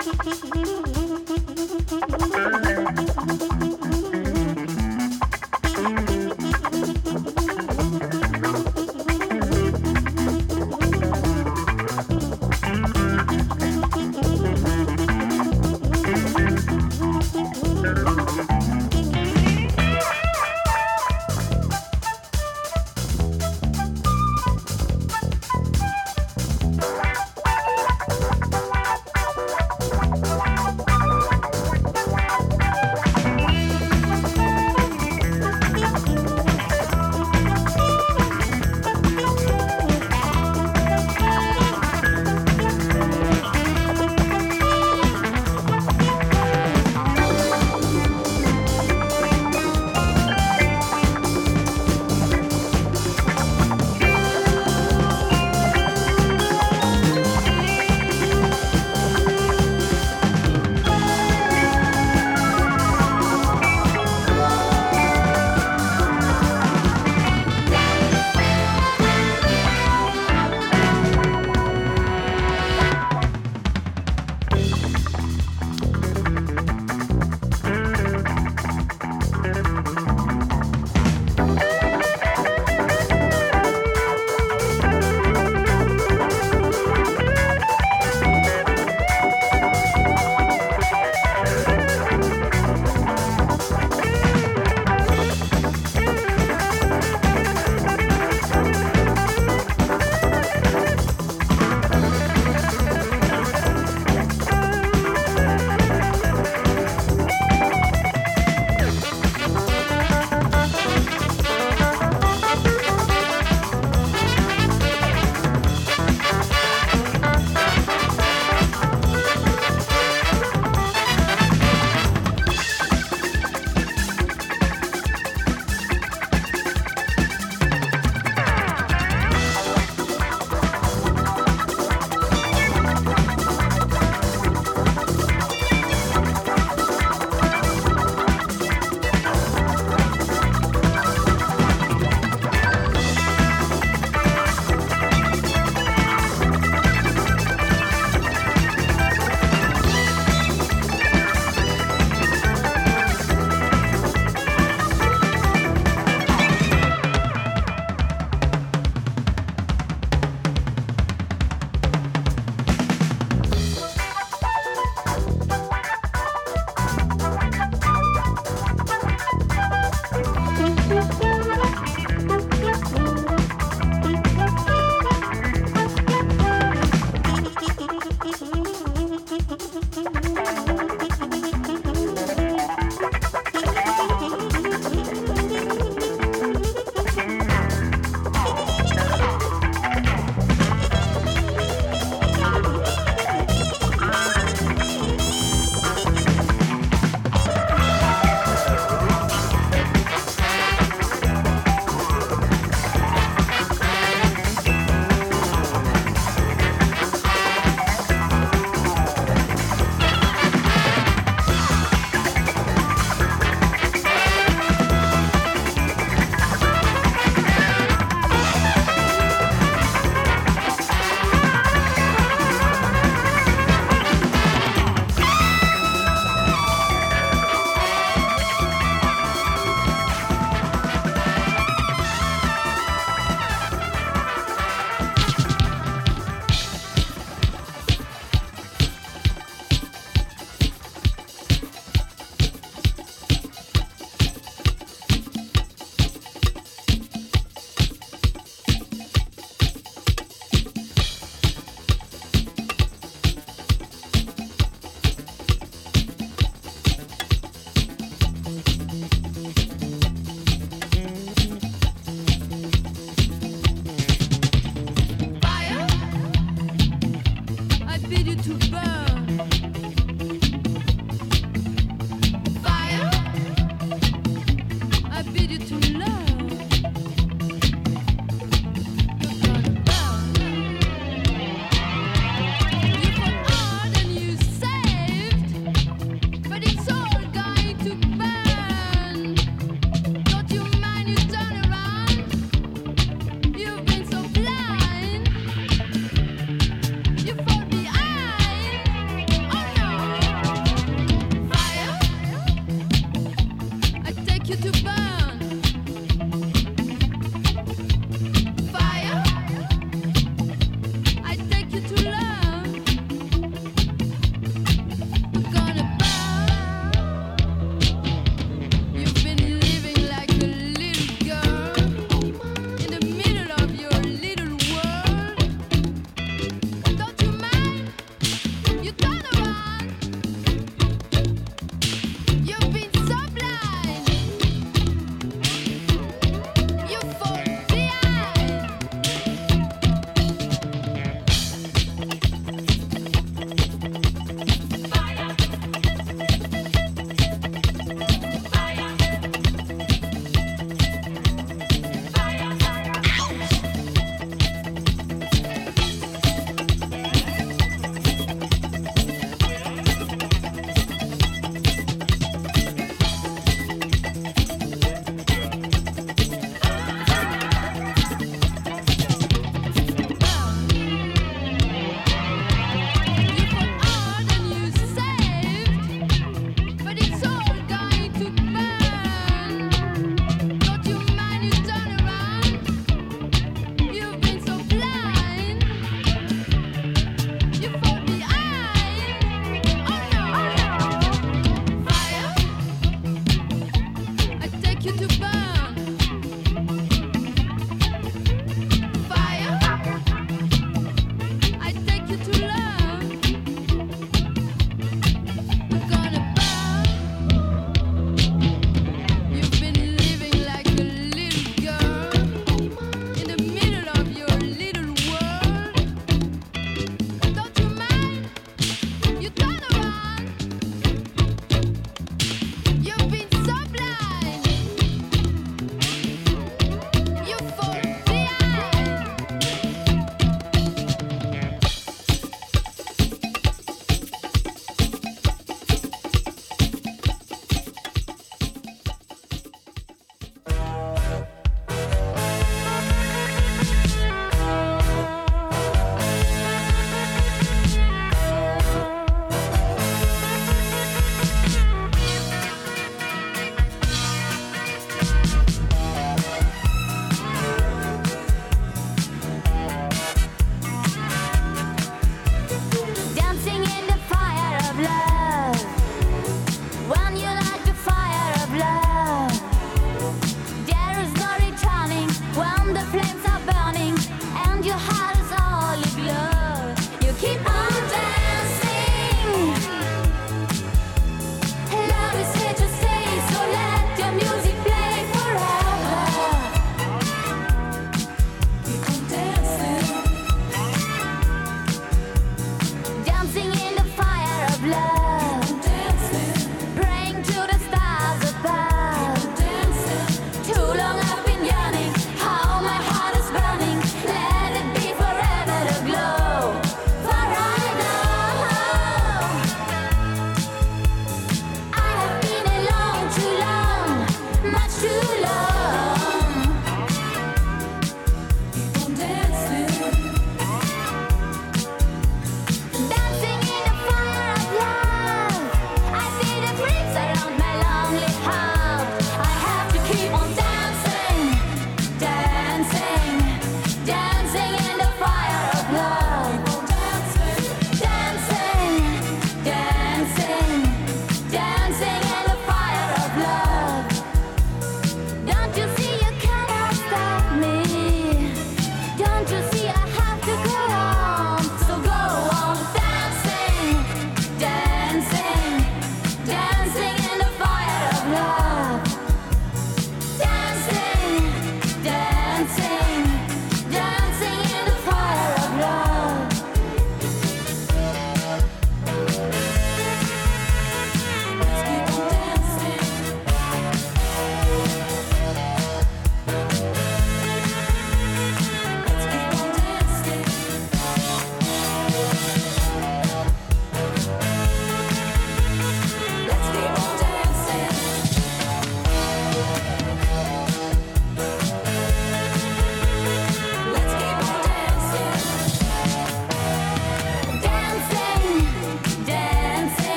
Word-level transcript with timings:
Thank 0.00 0.54
you. 2.64 2.67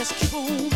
just 0.00 0.30
true. 0.30 0.69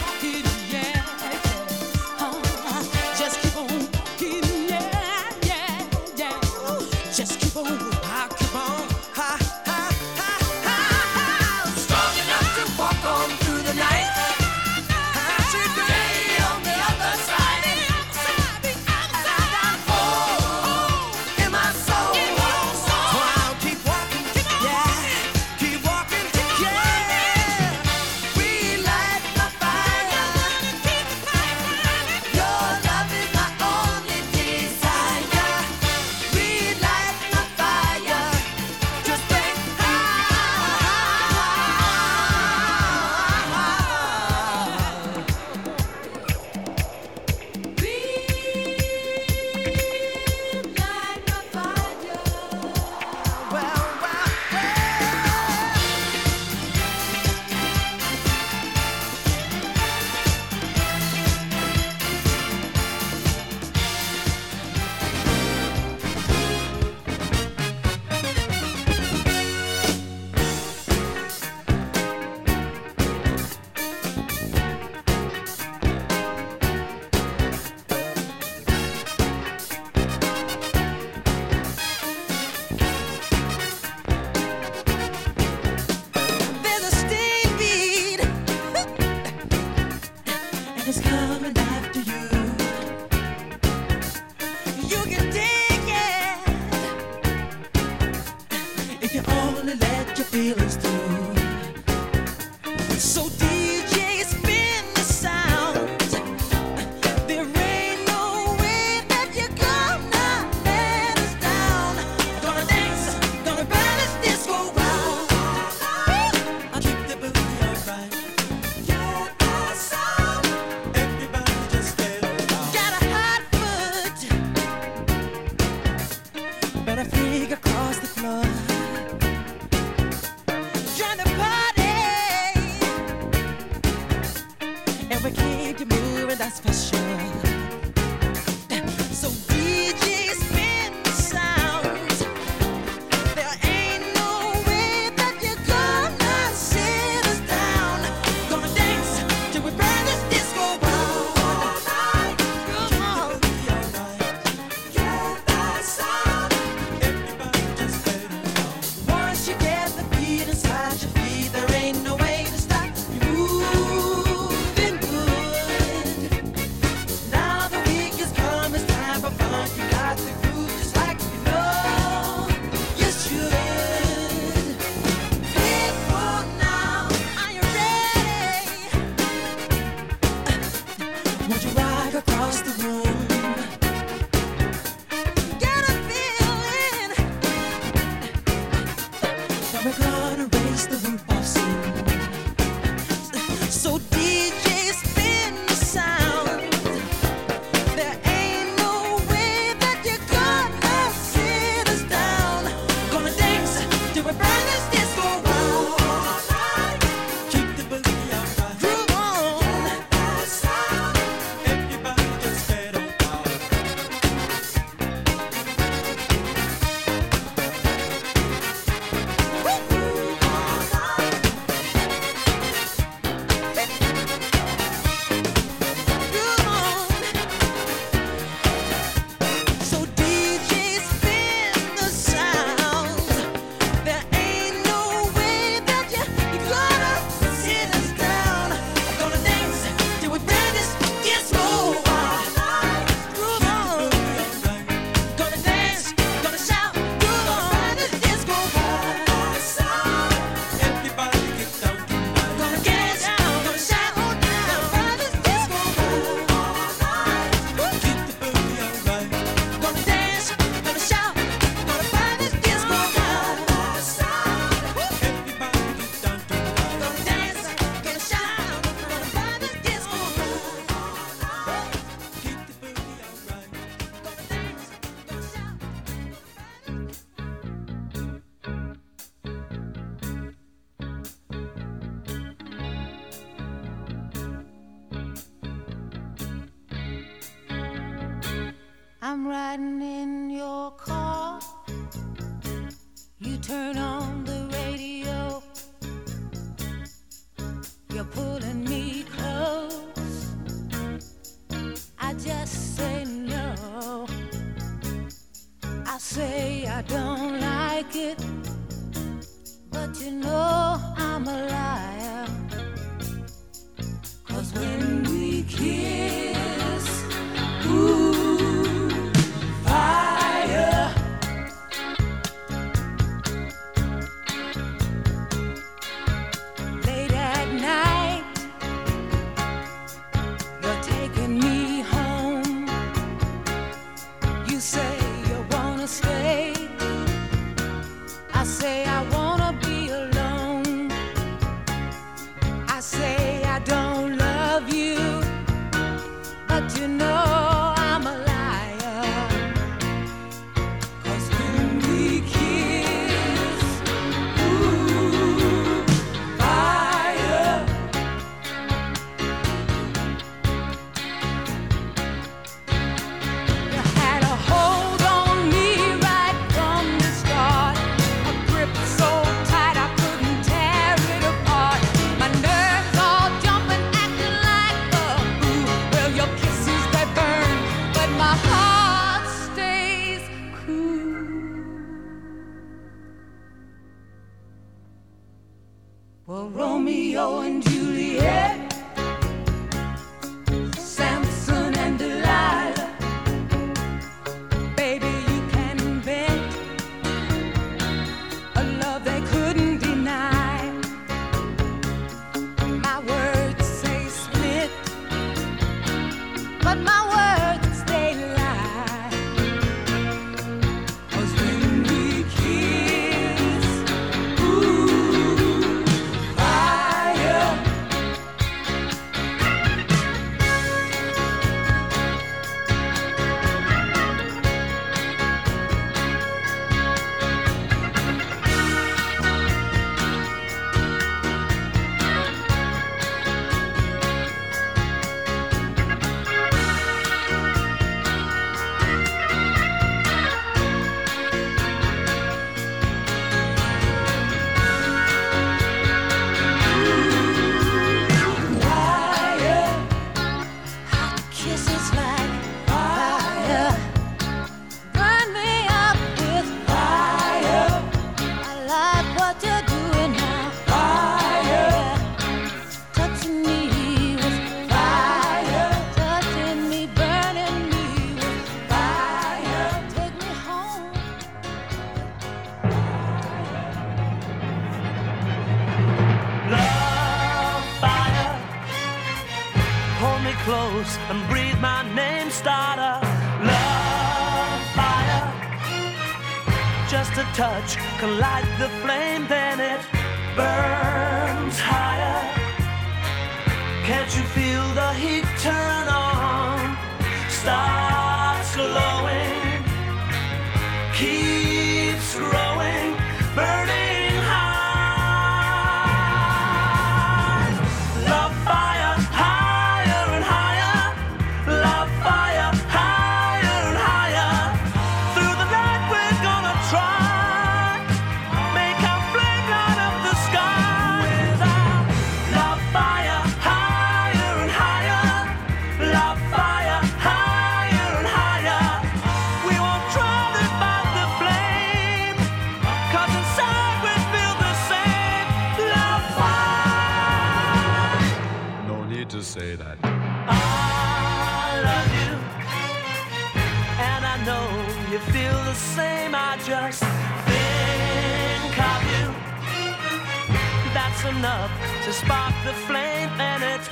Enough 551.27 551.71
to 552.05 552.13
spark 552.13 552.55
the 552.65 552.73
flame, 552.87 553.31
and 553.41 553.63
it 553.63 553.89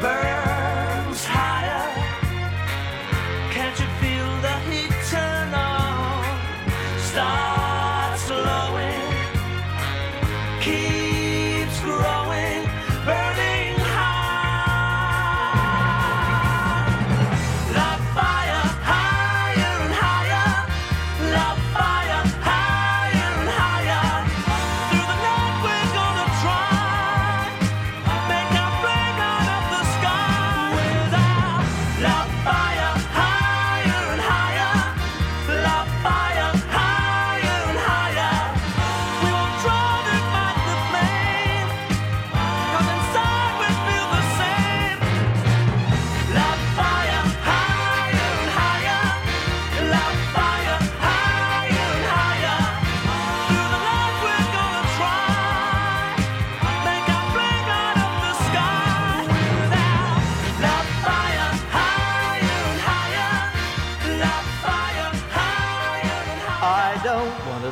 burns 0.00 1.24
higher. 1.24 2.09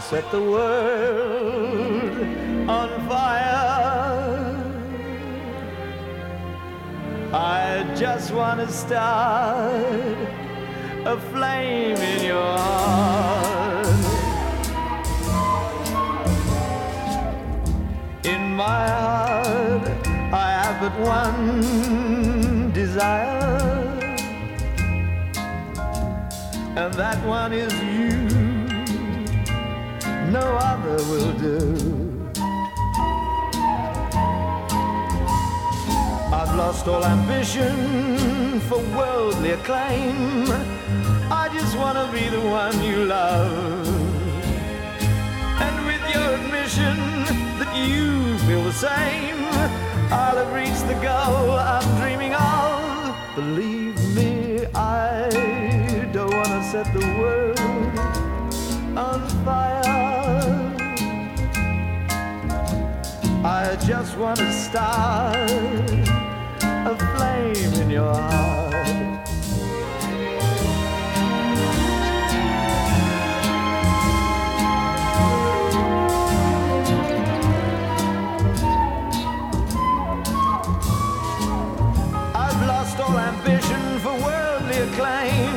Set 0.08 0.30
the 0.30 0.40
world 0.40 2.16
on 2.66 2.88
fire. 3.10 4.54
I 7.30 7.94
just 7.94 8.32
want 8.32 8.58
to 8.60 8.68
start 8.72 10.16
a 11.04 11.20
flame 11.30 11.98
in 11.98 12.24
your 12.24 12.56
heart. 12.56 13.86
In 18.24 18.56
my 18.56 18.88
heart, 18.88 19.88
I 20.32 20.48
have 20.62 20.80
but 20.80 20.94
one 21.00 22.72
desire, 22.72 24.00
and 26.80 26.94
that 26.94 27.18
one 27.26 27.52
is 27.52 27.74
you 27.82 27.97
no 30.32 30.40
other 30.40 30.96
will 31.10 31.32
do. 31.38 31.58
I've 36.32 36.54
lost 36.54 36.86
all 36.86 37.04
ambition 37.04 38.60
for 38.60 38.78
worldly 38.96 39.52
acclaim. 39.52 40.46
I 41.30 41.48
just 41.52 41.76
want 41.78 41.96
to 41.98 42.06
be 42.12 42.28
the 42.28 42.40
one 42.40 42.82
you 42.82 43.04
love. 43.04 43.86
And 45.64 45.86
with 45.86 46.02
your 46.14 46.34
admission 46.34 46.96
that 47.58 47.72
you 47.76 48.36
feel 48.46 48.62
the 48.64 48.72
same, 48.72 49.44
I'll 50.12 50.36
have 50.36 50.52
reached 50.52 50.86
the 50.86 50.94
goal 50.94 51.52
I'm 51.52 51.88
dreaming 52.00 52.34
of. 52.34 53.16
Believe 53.34 53.96
me, 54.14 54.66
I 54.74 55.30
don't 56.12 56.34
want 56.34 56.48
to 56.48 56.62
set 56.64 56.92
the 56.92 57.06
world 57.18 57.58
on 58.98 59.28
fire. 59.44 59.77
I 63.48 63.76
just 63.76 64.14
want 64.18 64.38
to 64.40 64.52
start 64.52 65.34
a 66.92 66.94
flame 67.14 67.72
in 67.82 67.88
your 67.88 68.12
heart. 68.12 68.74
I've 82.36 82.66
lost 82.66 83.00
all 83.00 83.16
ambition 83.16 83.98
for 84.00 84.12
worldly 84.26 84.76
acclaim. 84.76 85.54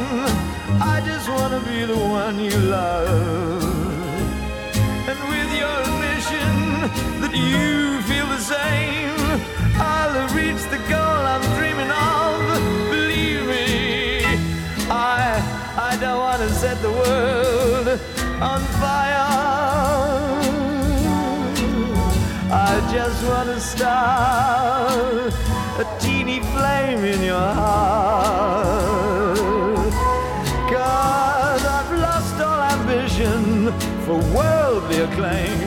I 0.80 1.02
just 1.06 1.28
want 1.28 1.52
to 1.54 1.70
be 1.70 1.84
the 1.86 1.98
one 1.98 2.40
you 2.40 2.58
love. 2.58 3.64
And 5.10 5.20
with 5.30 5.52
your 5.60 5.76
admission 5.84 7.11
that 7.32 7.38
you 7.38 8.02
feel 8.04 8.26
the 8.28 8.40
same, 8.40 9.16
I'll 9.80 10.14
have 10.14 10.36
reached 10.36 10.70
the 10.70 10.78
goal 10.90 11.00
I'm 11.00 11.42
dreaming 11.58 11.92
of. 11.92 12.42
Believe 12.90 13.46
me, 13.48 14.24
I 14.90 15.42
I 15.78 15.98
don't 16.00 16.20
want 16.20 16.42
to 16.42 16.50
set 16.50 16.82
the 16.82 16.92
world 16.92 17.88
on 18.42 18.62
fire. 18.80 19.30
I 22.54 22.90
just 22.92 23.24
want 23.26 23.48
to 23.50 23.60
start 23.60 25.34
a 25.80 25.86
teeny 26.00 26.42
flame 26.54 27.06
in 27.06 27.24
your 27.24 27.54
heart. 27.62 29.38
Cause 30.70 31.66
I've 31.66 31.92
lost 31.98 32.42
all 32.42 32.62
ambition 32.78 33.72
for 34.06 34.18
worldly 34.36 35.02
acclaim. 35.02 35.61